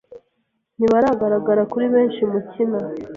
Ntibagaragara 0.77 1.61
kuri 1.71 1.85
benshi 1.93 2.21
mukina 2.31 2.79